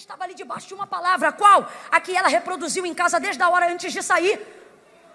[0.00, 1.70] estava ali debaixo de uma palavra, qual?
[1.90, 4.40] A que ela reproduziu em casa desde a hora antes de sair.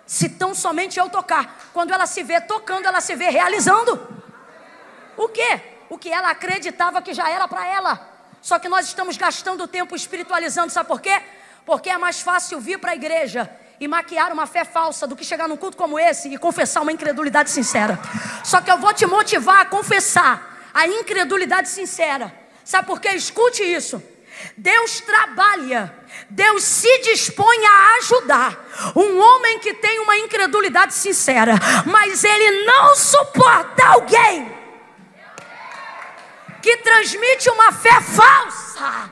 [0.05, 3.99] Se tão somente eu tocar, quando ela se vê tocando, ela se vê realizando.
[5.17, 5.61] O quê?
[5.89, 8.09] O que ela acreditava que já era para ela.
[8.41, 11.19] Só que nós estamos gastando tempo espiritualizando, sabe por quê?
[11.65, 13.49] Porque é mais fácil vir para a igreja
[13.79, 16.91] e maquiar uma fé falsa do que chegar num culto como esse e confessar uma
[16.91, 17.99] incredulidade sincera.
[18.43, 22.31] Só que eu vou te motivar a confessar a incredulidade sincera.
[22.63, 23.09] Sabe por quê?
[23.09, 24.14] Escute isso.
[24.57, 25.93] Deus trabalha,
[26.29, 31.53] Deus se dispõe a ajudar um homem que tem uma incredulidade sincera,
[31.85, 34.53] mas ele não suporta alguém
[36.61, 39.11] que transmite uma fé falsa.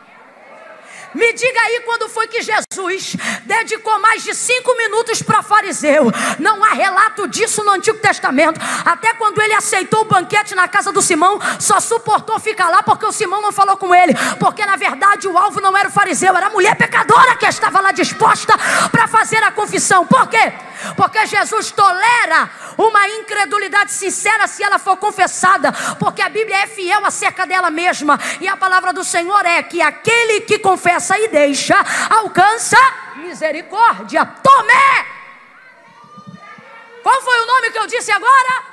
[1.13, 6.12] Me diga aí quando foi que Jesus dedicou mais de cinco minutos para fariseu.
[6.40, 8.59] Não há relato disso no Antigo Testamento.
[8.85, 13.05] Até quando ele aceitou o banquete na casa do Simão, só suportou ficar lá porque
[13.05, 14.13] o Simão não falou com ele.
[14.40, 17.79] Porque na verdade o alvo não era o fariseu, era a mulher pecadora que estava
[17.79, 18.54] lá disposta
[18.91, 20.05] para fazer a confissão.
[20.05, 20.54] Por quê?
[20.95, 27.05] Porque Jesus tolera uma incredulidade sincera se ela for confessada, porque a Bíblia é fiel
[27.05, 31.76] acerca dela mesma, e a palavra do Senhor é que aquele que confessa e deixa
[32.09, 32.77] alcança
[33.17, 34.26] misericórdia.
[34.26, 35.05] Tomé!
[37.01, 38.63] Qual foi o nome que eu disse agora?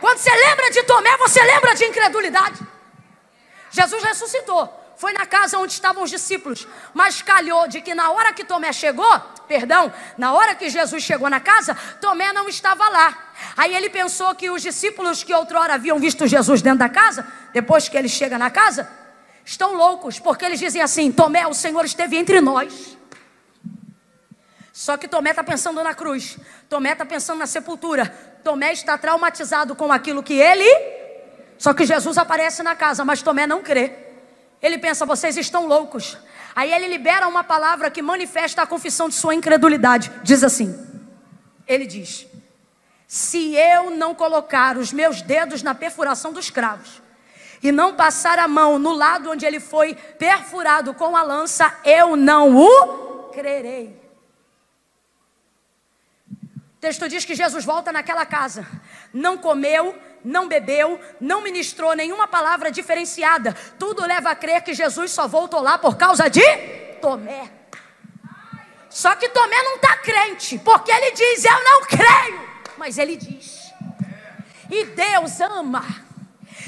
[0.00, 2.60] Quando você lembra de Tomé, você lembra de incredulidade.
[3.70, 8.32] Jesus ressuscitou foi na casa onde estavam os discípulos, mas calhou de que na hora
[8.32, 13.32] que Tomé chegou, perdão, na hora que Jesus chegou na casa, Tomé não estava lá.
[13.56, 17.88] Aí ele pensou que os discípulos que outrora haviam visto Jesus dentro da casa, depois
[17.88, 18.88] que ele chega na casa,
[19.44, 22.96] estão loucos, porque eles dizem assim: Tomé, o Senhor esteve entre nós.
[24.72, 26.36] Só que Tomé está pensando na cruz,
[26.68, 28.06] Tomé está pensando na sepultura,
[28.44, 30.66] Tomé está traumatizado com aquilo que ele.
[31.58, 34.05] Só que Jesus aparece na casa, mas Tomé não crê.
[34.66, 36.18] Ele pensa, vocês estão loucos.
[36.52, 40.10] Aí ele libera uma palavra que manifesta a confissão de sua incredulidade.
[40.24, 40.76] Diz assim:
[41.68, 42.26] Ele diz:
[43.06, 47.00] Se eu não colocar os meus dedos na perfuração dos cravos
[47.62, 52.16] e não passar a mão no lado onde ele foi perfurado com a lança, eu
[52.16, 54.02] não o crerei.
[56.28, 58.66] O texto diz que Jesus volta naquela casa,
[59.14, 59.96] não comeu,
[60.26, 63.54] não bebeu, não ministrou nenhuma palavra diferenciada.
[63.78, 66.42] Tudo leva a crer que Jesus só voltou lá por causa de
[67.00, 67.48] Tomé.
[68.90, 72.48] Só que Tomé não está crente, porque ele diz: Eu não creio.
[72.76, 73.72] Mas ele diz.
[74.68, 76.05] E Deus ama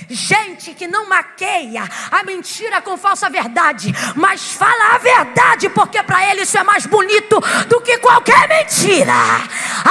[0.08, 6.30] gente que não maqueia a mentira com falsa verdade, mas fala a verdade, porque para
[6.30, 9.12] ele isso é mais bonito do que qualquer mentira.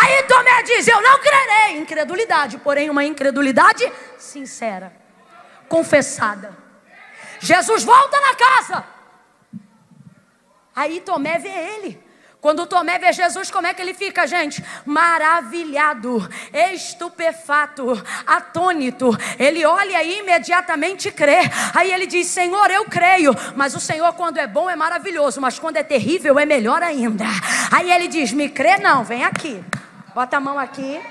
[0.02, 1.78] Aí Tomé diz: Eu não crerei.
[1.80, 4.92] Incredulidade, porém, uma incredulidade sincera,
[5.68, 6.58] confessada.
[7.40, 8.86] Jesus volta na casa.
[10.76, 12.07] Aí Tomé vê ele.
[12.40, 14.64] Quando Tomé vê Jesus, como é que ele fica, gente?
[14.86, 19.10] Maravilhado, estupefato, atônito.
[19.40, 21.40] Ele olha e imediatamente crê.
[21.74, 23.36] Aí ele diz: Senhor, eu creio.
[23.56, 25.42] Mas o Senhor, quando é bom, é maravilhoso.
[25.42, 27.26] Mas quando é terrível, é melhor ainda.
[27.72, 29.64] Aí ele diz: Me crê, não, vem aqui.
[30.14, 31.02] Bota a mão aqui.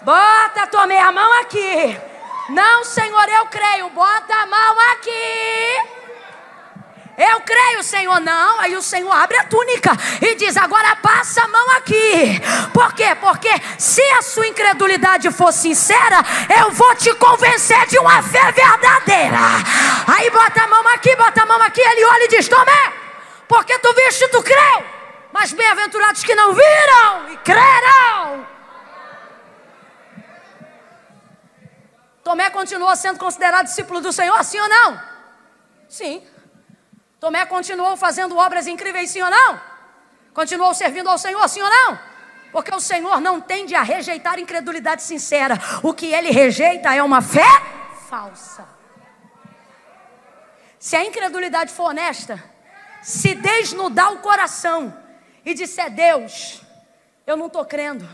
[0.00, 2.00] Bota, Tomé, a mão aqui.
[2.48, 3.90] Não, Senhor, eu creio.
[3.90, 5.95] Bota a mão aqui.
[7.16, 8.60] Eu creio, Senhor, não.
[8.60, 9.90] Aí o Senhor abre a túnica
[10.20, 12.40] e diz: agora passa a mão aqui.
[12.74, 13.14] Por quê?
[13.18, 16.18] Porque se a sua incredulidade for sincera,
[16.60, 19.38] eu vou te convencer de uma fé verdadeira.
[20.06, 21.80] Aí bota a mão aqui, bota a mão aqui.
[21.80, 22.92] Ele olha e diz: Tomé,
[23.48, 24.84] porque tu viste e tu creu.
[25.32, 28.46] Mas bem-aventurados que não viram e crerão.
[32.22, 35.00] Tomé continuou sendo considerado discípulo do Senhor, sim ou não?
[35.88, 36.35] Sim.
[37.18, 39.60] Tomé continuou fazendo obras incríveis, sim ou não?
[40.34, 41.98] Continuou servindo ao Senhor, sim ou não?
[42.52, 45.58] Porque o Senhor não tende a rejeitar incredulidade sincera.
[45.82, 47.46] O que ele rejeita é uma fé
[48.08, 48.66] falsa.
[50.78, 52.42] Se a incredulidade for honesta,
[53.02, 54.96] se desnudar o coração
[55.44, 56.62] e disser: Deus,
[57.26, 58.08] eu não estou crendo.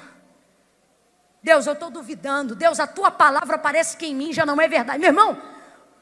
[1.42, 2.54] Deus, eu estou duvidando.
[2.54, 4.98] Deus, a tua palavra parece que em mim já não é verdade.
[4.98, 5.40] Meu irmão,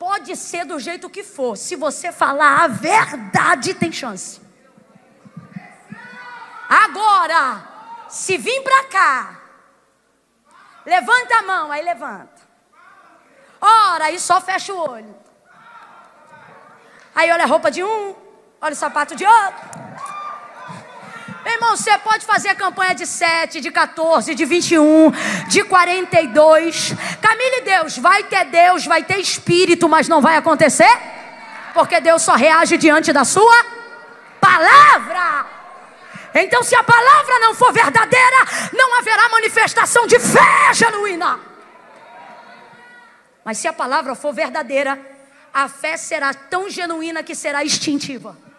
[0.00, 1.56] Pode ser do jeito que for.
[1.56, 4.41] Se você falar a verdade, tem chance.
[6.67, 7.62] Agora,
[8.08, 9.41] se vir para cá,
[10.87, 12.41] levanta a mão, aí levanta.
[13.61, 15.14] Ora, aí só fecha o olho.
[17.14, 18.17] Aí olha a roupa de um,
[18.58, 19.69] olha o sapato de outro.
[21.61, 25.12] Irmão, você pode fazer campanha de 7, de 14, de 21,
[25.47, 26.95] de 42.
[27.21, 30.91] Camille Deus, vai ter Deus, vai ter espírito, mas não vai acontecer
[31.75, 33.62] Porque Deus só reage diante da sua
[34.41, 35.45] palavra.
[36.35, 38.37] Então, se a palavra não for verdadeira,
[38.73, 41.39] não haverá manifestação de fé genuína.
[43.45, 44.99] Mas se a palavra for verdadeira,
[45.53, 48.50] a fé será tão genuína que será instintiva.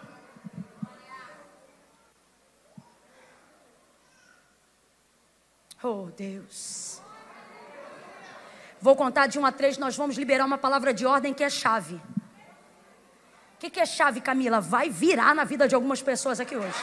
[5.84, 7.02] Oh, Deus.
[8.80, 11.50] Vou contar de um a três, nós vamos liberar uma palavra de ordem que é
[11.50, 11.96] chave.
[11.96, 14.60] O que, que é chave, Camila?
[14.60, 16.78] Vai virar na vida de algumas pessoas aqui hoje.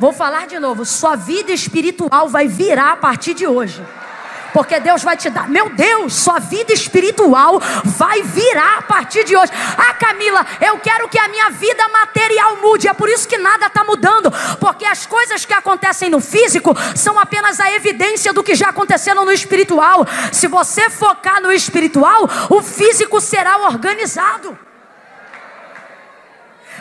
[0.00, 0.84] Vou falar de novo.
[0.84, 3.82] Sua vida espiritual vai virar a partir de hoje.
[4.52, 5.48] Porque Deus vai te dar.
[5.48, 9.52] Meu Deus, sua vida espiritual vai virar a partir de hoje.
[9.76, 12.88] Ah, Camila, eu quero que a minha vida material mude.
[12.88, 14.30] É por isso que nada está mudando.
[14.60, 19.24] Porque as coisas que acontecem no físico são apenas a evidência do que já aconteceram
[19.24, 20.06] no espiritual.
[20.32, 24.58] Se você focar no espiritual, o físico será organizado.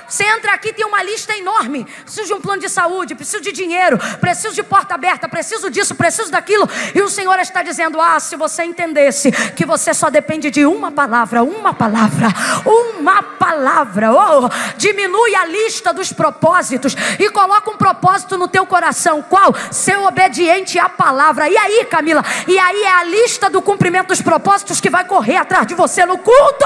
[0.07, 1.85] Você entra aqui, tem uma lista enorme.
[2.03, 5.95] Preciso de um plano de saúde, preciso de dinheiro, preciso de porta aberta, preciso disso,
[5.95, 6.69] preciso daquilo.
[6.93, 10.91] E o Senhor está dizendo: Ah, se você entendesse que você só depende de uma
[10.91, 12.27] palavra, uma palavra,
[12.65, 14.11] uma palavra.
[14.13, 19.21] Oh, diminui a lista dos propósitos e coloca um propósito no teu coração.
[19.21, 19.53] Qual?
[19.71, 21.49] Ser obediente à palavra.
[21.49, 22.23] E aí, Camila?
[22.47, 26.05] E aí é a lista do cumprimento dos propósitos que vai correr atrás de você
[26.05, 26.65] no culto.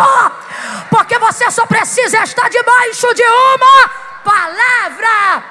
[0.89, 3.90] Porque você só precisa estar debaixo de uma
[4.24, 5.44] palavra.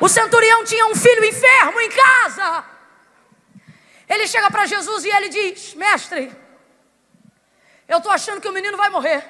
[0.00, 2.64] O centurião tinha um filho enfermo em casa.
[4.08, 6.32] Ele chega para Jesus e ele diz: Mestre,
[7.86, 9.22] eu estou achando que o menino vai morrer.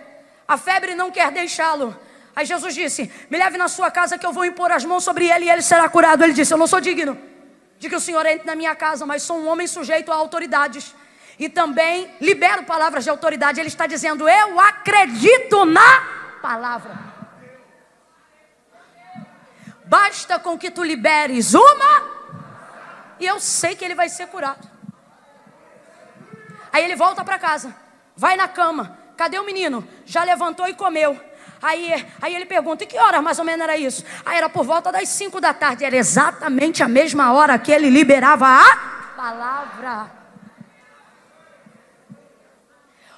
[0.47, 1.95] A febre não quer deixá-lo.
[2.35, 5.29] Aí Jesus disse: Me leve na sua casa que eu vou impor as mãos sobre
[5.29, 6.23] ele e ele será curado.
[6.23, 7.19] Ele disse: Eu não sou digno
[7.79, 10.95] de que o Senhor entre na minha casa, mas sou um homem sujeito a autoridades.
[11.39, 13.59] E também libero palavras de autoridade.
[13.59, 16.01] Ele está dizendo: Eu acredito na
[16.41, 17.10] palavra.
[19.91, 21.93] Basta com que tu liberes uma,
[23.19, 24.71] e eu sei que ele vai ser curado.
[26.73, 27.75] Aí ele volta para casa,
[28.15, 28.97] vai na cama.
[29.17, 29.85] Cadê o menino?
[30.07, 31.21] Já levantou e comeu.
[31.61, 34.05] Aí, aí ele pergunta: e que hora mais ou menos era isso?
[34.25, 35.85] Aí era por volta das 5 da tarde.
[35.85, 38.77] Era exatamente a mesma hora que ele liberava a
[39.17, 40.13] palavra.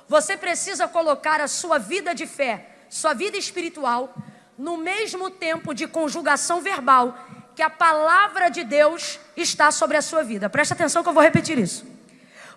[0.08, 4.14] Você precisa colocar a sua vida de fé, sua vida espiritual,
[4.62, 7.18] no mesmo tempo de conjugação verbal
[7.56, 10.48] que a palavra de Deus está sobre a sua vida.
[10.48, 11.84] Presta atenção que eu vou repetir isso.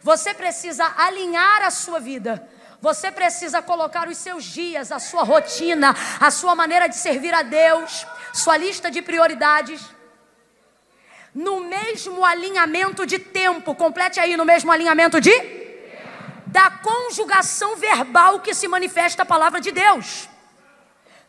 [0.04, 2.48] Você precisa alinhar a sua vida.
[2.80, 7.42] Você precisa colocar os seus dias, a sua rotina, a sua maneira de servir a
[7.42, 9.82] Deus, sua lista de prioridades
[11.34, 13.74] no mesmo alinhamento de tempo.
[13.74, 15.34] Complete aí no mesmo alinhamento de
[16.46, 20.30] da conjugação verbal que se manifesta a palavra de Deus.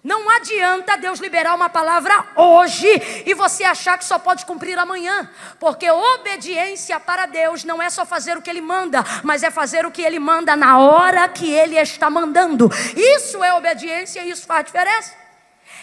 [0.06, 2.87] Não adianta Deus liberar uma palavra hoje
[3.26, 8.06] e você achar que só pode cumprir amanhã, porque obediência para Deus não é só
[8.06, 11.50] fazer o que Ele manda, mas é fazer o que Ele manda na hora que
[11.50, 12.70] Ele está mandando.
[12.97, 15.12] Isso é obediência e isso faz diferença.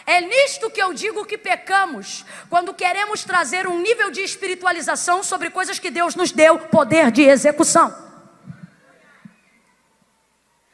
[0.06, 5.50] É nisto que eu digo que pecamos, quando queremos trazer um nível de espiritualização sobre
[5.50, 8.13] coisas que Deus nos deu poder de execução.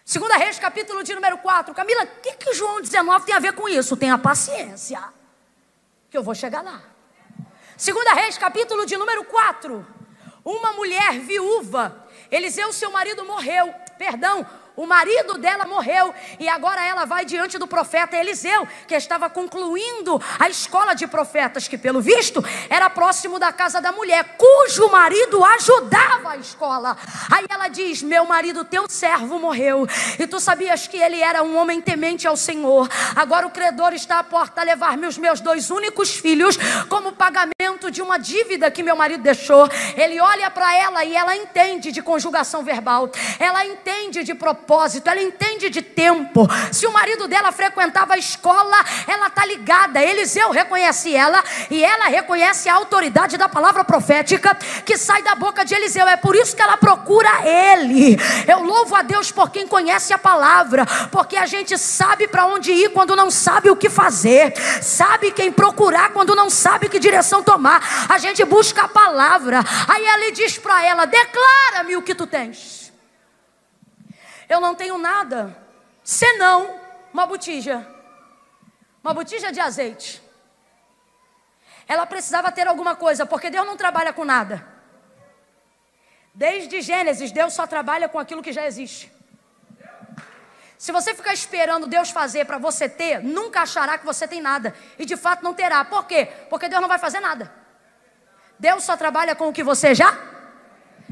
[0.09, 1.71] Segunda Reis, capítulo de número 4.
[1.71, 3.95] Camila, o que, que João 19 tem a ver com isso?
[3.95, 4.99] Tenha paciência,
[6.09, 6.81] que eu vou chegar lá.
[7.77, 9.85] Segunda Reis, capítulo de número 4.
[10.43, 13.71] Uma mulher viúva, Eliseu, seu marido, morreu.
[13.99, 14.43] Perdão,
[14.79, 20.21] o marido dela morreu e agora ela vai diante do profeta Eliseu, que estava concluindo
[20.39, 25.43] a escola de profetas, que pelo visto era próximo da casa da mulher, cujo marido
[25.43, 26.97] ajudava a escola.
[27.29, 29.85] Aí ela diz: Meu marido, teu servo morreu,
[30.17, 32.87] e tu sabias que ele era um homem temente ao Senhor.
[33.17, 36.57] Agora o credor está à porta a levar-me os meus dois únicos filhos
[36.87, 39.67] como pagamento de uma dívida que meu marido deixou.
[39.97, 45.09] Ele olha para ela e ela entende de conjugação verbal, ela entende de propósito propósito,
[45.09, 46.47] ela entende de tempo.
[46.71, 49.99] Se o marido dela frequentava a escola, ela está ligada.
[49.99, 55.65] Eliseu reconhece ela e ela reconhece a autoridade da palavra profética que sai da boca
[55.65, 56.07] de Eliseu.
[56.07, 58.15] É por isso que ela procura ele.
[58.47, 62.71] Eu louvo a Deus por quem conhece a palavra, porque a gente sabe para onde
[62.71, 67.41] ir quando não sabe o que fazer, sabe quem procurar quando não sabe que direção
[67.41, 68.07] tomar.
[68.07, 69.63] A gente busca a palavra.
[69.87, 72.78] Aí ele diz para ela: Declara-me o que tu tens.
[74.49, 75.55] Eu não tenho nada,
[76.03, 76.79] senão
[77.13, 77.87] uma botija.
[79.03, 80.21] Uma botija de azeite.
[81.87, 84.67] Ela precisava ter alguma coisa, porque Deus não trabalha com nada.
[86.33, 89.11] Desde Gênesis, Deus só trabalha com aquilo que já existe.
[90.77, 94.73] Se você ficar esperando Deus fazer para você ter, nunca achará que você tem nada.
[94.97, 95.83] E de fato não terá.
[95.83, 96.27] Por quê?
[96.49, 97.53] Porque Deus não vai fazer nada.
[98.57, 100.17] Deus só trabalha com o que você já.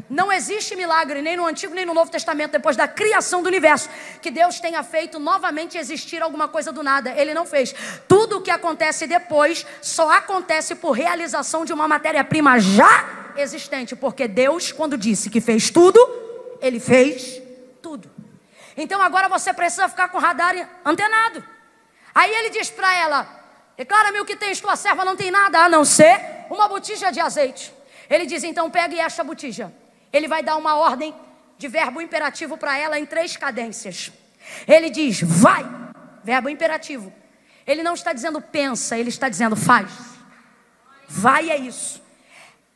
[0.09, 3.89] Não existe milagre nem no Antigo nem no Novo Testamento, depois da criação do universo,
[4.21, 7.11] que Deus tenha feito novamente existir alguma coisa do nada.
[7.11, 7.73] Ele não fez.
[8.07, 13.95] Tudo o que acontece depois só acontece por realização de uma matéria-prima já existente.
[13.95, 15.99] Porque Deus, quando disse que fez tudo,
[16.61, 17.41] Ele fez
[17.81, 18.09] tudo.
[18.75, 21.43] Então agora você precisa ficar com o radar antenado.
[22.13, 23.27] Aí ele diz para ela:
[23.75, 27.19] Declara-me o que tens, tua serva não tem nada a não ser uma botija de
[27.19, 27.73] azeite.
[28.09, 29.71] Ele diz: Então pegue esta botija.
[30.11, 31.13] Ele vai dar uma ordem
[31.57, 34.11] de verbo imperativo para ela em três cadências.
[34.67, 35.65] Ele diz: Vai,
[36.23, 37.11] verbo imperativo.
[37.65, 39.91] Ele não está dizendo pensa, ele está dizendo faz.
[41.07, 42.01] Vai é isso.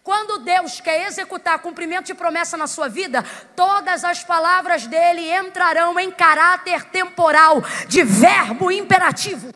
[0.03, 3.23] Quando Deus quer executar cumprimento de promessa na sua vida,
[3.55, 9.53] todas as palavras dele entrarão em caráter temporal, de verbo imperativo.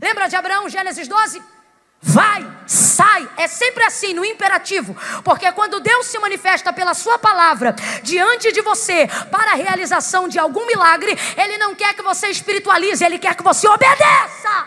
[0.00, 1.42] Lembra de Abraão, Gênesis 12?
[2.04, 7.76] Vai, sai, é sempre assim no imperativo, porque quando Deus se manifesta pela Sua palavra
[8.02, 13.04] diante de você para a realização de algum milagre, Ele não quer que você espiritualize,
[13.04, 14.66] Ele quer que você obedeça.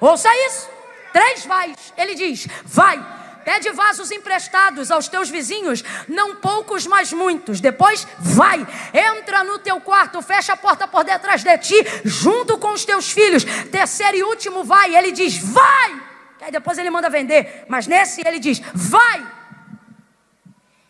[0.00, 0.68] Ouça isso:
[1.12, 3.00] três vais, Ele diz: vai,
[3.48, 7.62] Pede vasos emprestados aos teus vizinhos, não poucos, mas muitos.
[7.62, 8.58] Depois vai,
[8.92, 13.10] entra no teu quarto, fecha a porta por detrás de ti, junto com os teus
[13.10, 13.44] filhos.
[13.72, 15.98] Terceiro e último vai, ele diz: vai.
[16.42, 19.26] Aí depois ele manda vender, mas nesse ele diz: vai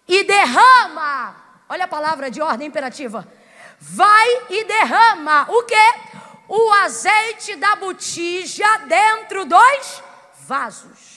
[0.08, 1.36] e derrama.
[1.68, 3.24] Olha a palavra de ordem imperativa.
[3.78, 5.94] Vai e derrama o que?
[6.48, 10.02] O azeite da botija dentro dos
[10.40, 11.07] vasos.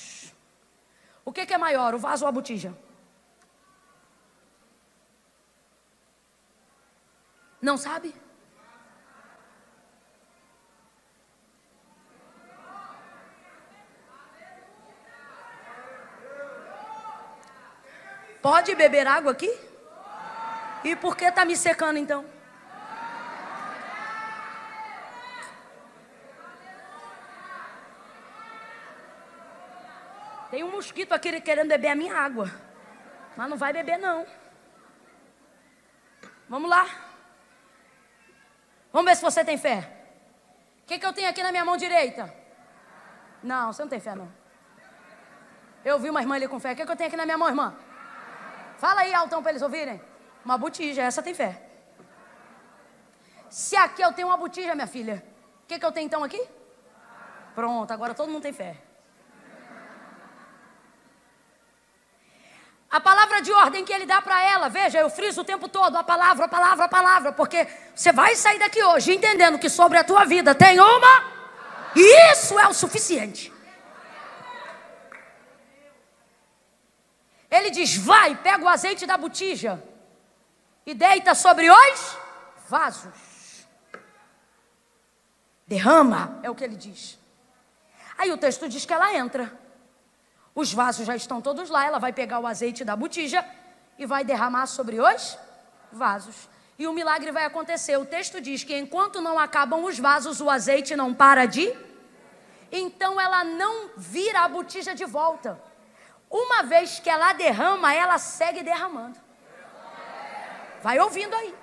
[1.24, 2.76] O que, que é maior, o vaso ou a botija?
[7.62, 8.16] Não sabe?
[18.42, 19.56] Pode beber água aqui?
[20.84, 22.26] E por que está me secando então?
[30.52, 32.52] Tem um mosquito aqui querendo beber a minha água.
[33.38, 34.26] Mas não vai beber, não.
[36.50, 36.86] Vamos lá.
[38.92, 39.90] Vamos ver se você tem fé.
[40.84, 42.36] O que, que eu tenho aqui na minha mão direita?
[43.42, 44.30] Não, você não tem fé, não.
[45.86, 46.74] Eu vi uma irmã ali com fé.
[46.74, 47.74] O que, que eu tenho aqui na minha mão, irmã?
[48.78, 50.02] Fala aí, altão, para eles ouvirem.
[50.44, 51.66] Uma botija, essa tem fé.
[53.50, 55.24] Se aqui eu tenho uma botija, minha filha,
[55.64, 56.46] o que, que eu tenho então aqui?
[57.56, 58.91] Pronto, agora todo mundo tem fé.
[62.92, 65.96] A palavra de ordem que ele dá para ela, veja, eu friso o tempo todo
[65.96, 69.98] a palavra, a palavra, a palavra, porque você vai sair daqui hoje entendendo que sobre
[69.98, 71.24] a tua vida tem uma,
[71.96, 73.54] e isso é o suficiente.
[77.50, 79.82] Ele diz: vai, pega o azeite da botija
[80.86, 82.18] e deita sobre os
[82.68, 83.68] vasos.
[85.66, 87.18] Derrama, é o que ele diz.
[88.18, 89.62] Aí o texto diz que ela entra.
[90.54, 91.86] Os vasos já estão todos lá.
[91.86, 93.46] Ela vai pegar o azeite da botija
[93.98, 95.38] e vai derramar sobre os
[95.92, 96.50] vasos.
[96.78, 97.98] E o milagre vai acontecer.
[97.98, 101.74] O texto diz que enquanto não acabam os vasos, o azeite não para de.
[102.72, 105.62] Então ela não vira a botija de volta.
[106.30, 109.20] Uma vez que ela derrama, ela segue derramando.
[110.82, 111.54] Vai ouvindo aí.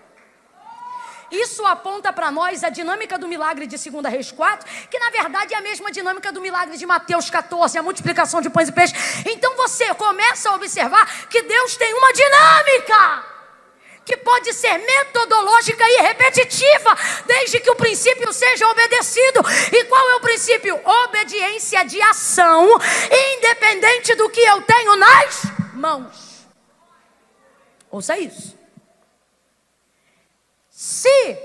[1.31, 5.55] Isso aponta para nós a dinâmica do milagre de 2 Reis 4, que na verdade
[5.55, 8.97] é a mesma dinâmica do milagre de Mateus 14, a multiplicação de pães e peixes.
[9.27, 13.25] Então você começa a observar que Deus tem uma dinâmica
[14.09, 19.41] que pode ser metodológica e repetitiva, desde que o princípio seja obedecido.
[19.71, 20.81] E qual é o princípio?
[20.83, 22.67] Obediência de ação,
[23.37, 25.43] independente do que eu tenho nas
[25.75, 26.49] mãos.
[27.91, 28.58] Ouça isso.
[30.89, 31.39] Se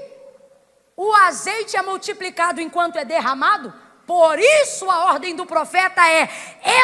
[0.96, 3.74] o azeite é multiplicado enquanto é derramado,
[4.08, 6.30] por isso a ordem do profeta é: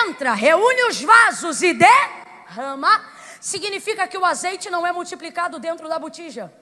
[0.03, 3.01] entra, reúne os vasos e derrama.
[3.39, 6.53] Significa que o azeite não é multiplicado dentro da botija.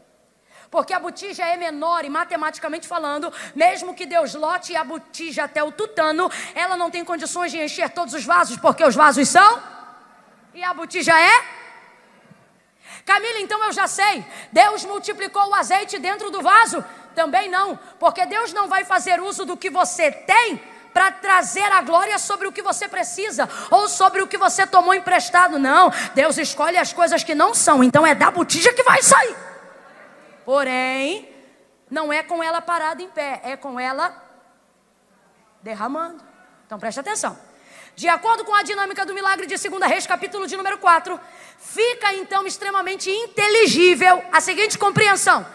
[0.69, 5.63] Porque a botija é menor e matematicamente falando, mesmo que Deus lote a botija até
[5.63, 9.63] o tutano, ela não tem condições de encher todos os vasos, porque os vasos são
[10.53, 11.56] e a botija é
[13.07, 14.25] Camila, então eu já sei.
[14.51, 16.83] Deus multiplicou o azeite dentro do vaso?
[17.15, 20.61] Também não, porque Deus não vai fazer uso do que você tem
[20.93, 24.93] para trazer a glória sobre o que você precisa ou sobre o que você tomou
[24.93, 25.57] emprestado.
[25.57, 29.35] Não, Deus escolhe as coisas que não são, então é da botija que vai sair.
[30.43, 31.33] Porém,
[31.89, 34.21] não é com ela parada em pé, é com ela
[35.61, 36.21] derramando.
[36.65, 37.39] Então preste atenção.
[37.97, 41.19] De acordo com a dinâmica do milagre de 2 Reis, capítulo de número 4,
[41.59, 45.45] fica então extremamente inteligível a seguinte compreensão: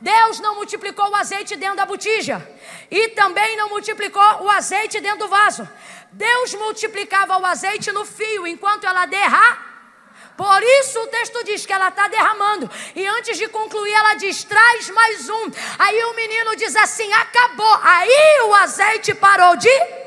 [0.00, 2.46] Deus não multiplicou o azeite dentro da botija
[2.90, 5.68] e também não multiplicou o azeite dentro do vaso.
[6.12, 9.70] Deus multiplicava o azeite no fio enquanto ela derra.
[10.36, 12.70] Por isso o texto diz que ela está derramando.
[12.96, 15.50] E antes de concluir, ela diz: traz mais um.
[15.78, 17.78] Aí o menino diz assim: acabou.
[17.82, 20.01] Aí o azeite parou de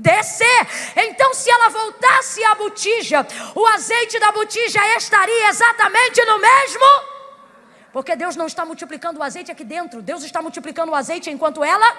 [0.00, 0.66] descer.
[0.96, 6.84] Então, se ela voltasse à botija, o azeite da botija estaria exatamente no mesmo.
[7.92, 11.64] Porque Deus não está multiplicando o azeite aqui dentro, Deus está multiplicando o azeite enquanto
[11.64, 11.96] ela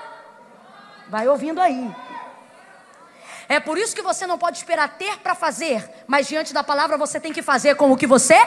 [1.09, 1.93] vai ouvindo aí.
[3.49, 6.97] É por isso que você não pode esperar ter para fazer, mas diante da palavra
[6.97, 8.39] você tem que fazer com o que você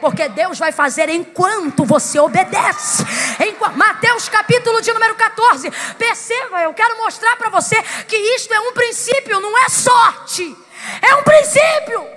[0.00, 3.04] porque Deus vai fazer enquanto você obedece.
[3.40, 5.70] Em Mateus capítulo de número 14.
[5.98, 10.56] Perceba, eu quero mostrar para você que isto é um princípio, não é sorte.
[11.02, 12.16] É um princípio.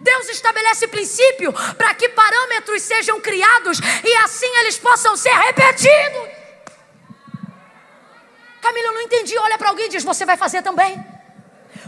[0.00, 6.28] Deus estabelece princípio para que parâmetros sejam criados e assim eles possam ser repetidos.
[8.60, 9.36] Camila, eu não entendi.
[9.38, 11.11] Olha para alguém e diz: Você vai fazer também.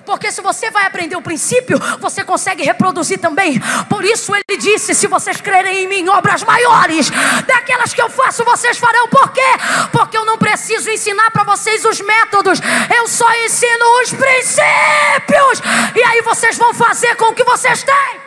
[0.04, 3.60] Porque se você vai aprender o princípio, você consegue reproduzir também.
[3.88, 7.10] Por isso ele disse: se vocês crerem em mim, obras maiores,
[7.46, 9.08] daquelas que eu faço, vocês farão.
[9.08, 9.40] Por quê?
[9.92, 12.60] Porque eu não preciso ensinar para vocês os métodos,
[12.96, 15.62] eu só ensino os princípios.
[15.94, 18.24] E aí vocês vão fazer com o que vocês têm.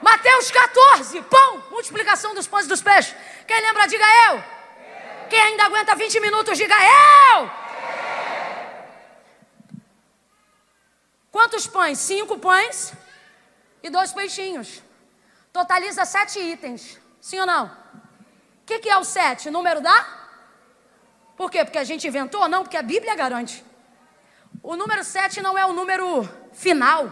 [0.00, 3.14] Mateus 14, pão, multiplicação dos pães e dos peixes.
[3.46, 4.42] Quem lembra, diga eu.
[5.28, 7.67] Quem ainda aguenta 20 minutos, diga eu.
[11.30, 11.98] Quantos pães?
[11.98, 12.92] Cinco pães
[13.82, 14.82] e dois peixinhos.
[15.52, 16.98] Totaliza sete itens.
[17.20, 17.66] Sim ou não?
[17.66, 19.50] O que, que é o sete?
[19.50, 20.06] Número da?
[21.36, 21.64] Por quê?
[21.64, 22.48] Porque a gente inventou?
[22.48, 23.64] Não, porque a Bíblia garante.
[24.62, 27.10] O número sete não é o número final.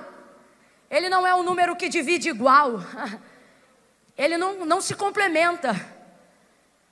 [0.91, 2.81] Ele não é o número que divide igual.
[4.17, 5.75] Ele não, não se complementa.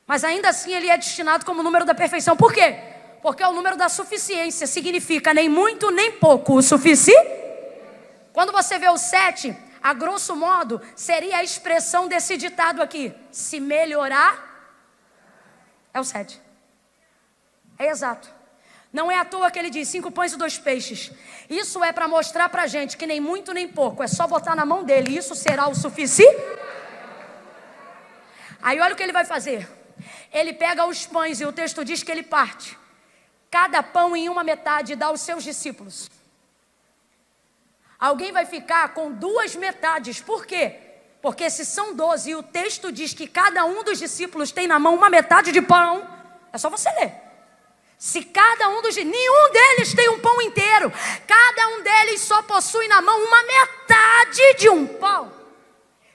[0.07, 2.37] Mas ainda assim ele é destinado como número da perfeição.
[2.37, 2.94] Por quê?
[3.25, 4.67] Porque é o número da suficiência.
[4.67, 6.57] Significa nem muito nem pouco.
[6.57, 7.27] O suficiente.
[8.35, 13.59] Quando você vê o sete, a grosso modo, seria a expressão desse ditado aqui: se
[13.59, 14.77] melhorar,
[15.95, 16.39] é o sete.
[17.79, 18.29] É exato.
[18.93, 21.11] Não é à toa que ele diz cinco pães e dois peixes.
[21.49, 24.67] Isso é para mostrar para gente que nem muito nem pouco, é só botar na
[24.67, 25.17] mão dele.
[25.17, 26.45] Isso será o suficiente.
[28.61, 29.67] Aí olha o que ele vai fazer.
[30.31, 32.84] Ele pega os pães e o texto diz que ele parte
[33.55, 36.11] cada pão em uma metade e dá aos seus discípulos.
[38.01, 40.21] Alguém vai ficar com duas metades.
[40.21, 40.81] Por quê?
[41.23, 44.81] Porque se são doze e o texto diz que cada um dos discípulos tem na
[44.81, 46.05] mão uma metade de pão,
[46.53, 47.15] é só você ler.
[47.97, 50.93] Se cada um dos nenhum deles tem um pão inteiro,
[51.25, 55.33] cada um deles só possui na mão uma metade de um pão.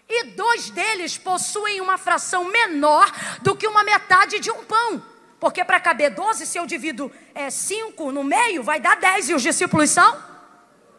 [0.10, 3.10] E dois deles possuem uma fração menor
[3.41, 5.09] do que uma metade de um pão.
[5.39, 7.12] Porque para caber 12, se eu divido
[7.49, 10.21] 5 é, no meio, vai dar 10 e os discípulos são?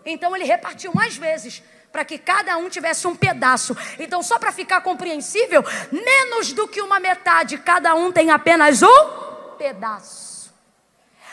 [0.05, 3.77] Então ele repartiu mais vezes para que cada um tivesse um pedaço.
[3.99, 9.57] Então, só para ficar compreensível, menos do que uma metade, cada um tem apenas um
[9.59, 10.55] pedaço.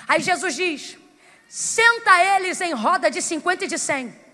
[0.08, 0.98] Aí Jesus diz:
[1.48, 4.28] senta eles em roda de 50 e de 100.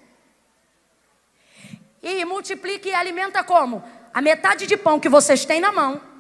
[2.02, 3.84] E multiplique e alimenta como?
[4.14, 6.13] A metade de pão que vocês têm na mão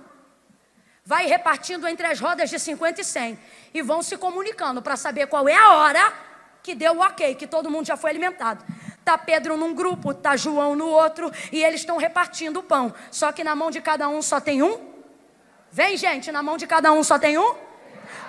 [1.06, 3.40] vai repartindo entre as rodas de 50 e 100
[3.74, 6.14] e vão se comunicando para saber qual é a hora
[6.62, 8.64] que deu o ok, que todo mundo já foi alimentado.
[9.04, 12.94] Tá Pedro num grupo, tá João no outro e eles estão repartindo o pão.
[13.12, 14.80] Só que na mão de cada um só tem um.
[15.70, 17.56] Vem, gente, na mão de cada um só tem um.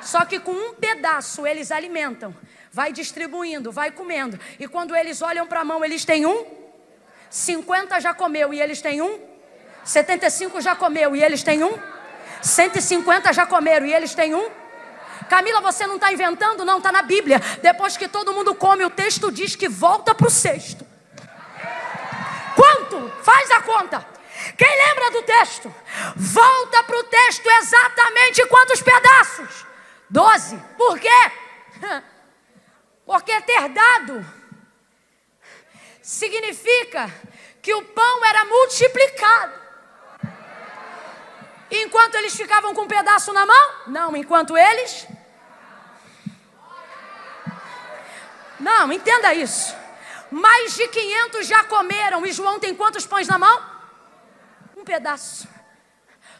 [0.03, 2.35] Só que com um pedaço eles alimentam.
[2.73, 4.39] Vai distribuindo, vai comendo.
[4.59, 6.45] E quando eles olham para a mão, eles têm um.
[7.31, 9.21] 50 já comeu e eles têm um.
[9.85, 11.94] 75 já comeu e eles têm um.
[12.45, 14.51] 150 já comeram e eles têm um.
[15.29, 17.41] Camila, você não está inventando, não, está na Bíblia.
[17.63, 20.87] Depois que todo mundo come, o texto diz que volta para o cesto.
[22.55, 23.11] Quanto?
[23.23, 24.07] Faz a conta.
[24.59, 25.75] Quem lembra do texto?
[26.15, 29.67] Volta para o texto exatamente quantos pedaços?
[30.11, 30.63] Doze.
[30.77, 31.33] Por quê?
[33.07, 34.25] Porque ter dado
[36.03, 37.11] significa
[37.63, 39.64] que o pão era multiplicado.
[41.83, 43.71] Enquanto eles ficavam com um pedaço na mão?
[43.87, 45.07] Não, enquanto eles.
[48.61, 49.75] Não, entenda isso.
[50.31, 52.25] Mais de 500 já comeram.
[52.25, 53.63] E João tem quantos pães na mão?
[54.77, 55.54] Um pedaço.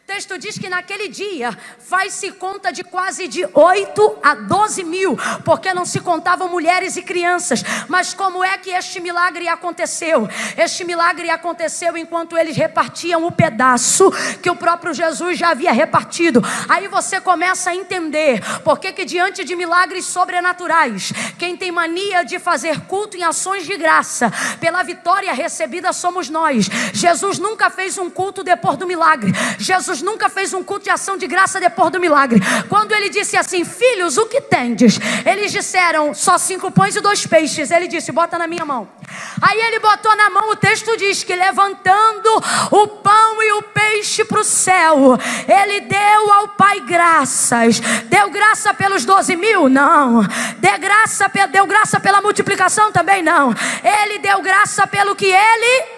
[0.07, 5.73] Texto diz que naquele dia faz-se conta de quase de 8 a 12 mil, porque
[5.73, 7.65] não se contavam mulheres e crianças.
[7.89, 10.29] Mas como é que este milagre aconteceu?
[10.59, 14.11] Este milagre aconteceu enquanto eles repartiam o pedaço
[14.43, 16.43] que o próprio Jesus já havia repartido.
[16.69, 22.39] Aí você começa a entender por que, diante de milagres sobrenaturais, quem tem mania de
[22.39, 26.69] fazer culto em ações de graça, pela vitória recebida somos nós.
[26.93, 29.33] Jesus nunca fez um culto depois do milagre.
[29.59, 32.41] Jesus Jesus nunca fez um culto de ação de graça depois do milagre.
[32.69, 34.99] Quando ele disse assim: Filhos, o que tendes?
[35.25, 37.71] Eles disseram: Só cinco pães e dois peixes.
[37.71, 38.89] Ele disse: Bota na minha mão.
[39.41, 42.29] Aí ele botou na mão, o texto diz que levantando
[42.71, 47.79] o pão e o peixe para o céu, ele deu ao Pai graças.
[48.07, 49.69] Deu graça pelos doze mil?
[49.69, 50.23] Não.
[50.59, 52.91] Deu graça, deu graça pela multiplicação?
[52.91, 53.55] Também não.
[53.83, 55.94] Ele deu graça pelo que ele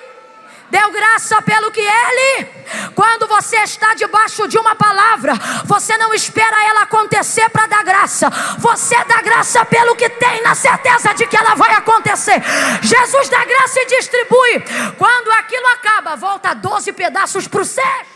[0.76, 2.46] Deu graça pelo que ele.
[2.94, 5.32] Quando você está debaixo de uma palavra,
[5.64, 8.28] você não espera ela acontecer para dar graça.
[8.58, 12.42] Você dá graça pelo que tem, na certeza de que ela vai acontecer.
[12.82, 14.64] Jesus dá graça e distribui.
[14.98, 18.15] Quando aquilo acaba, volta 12 pedaços para o céu.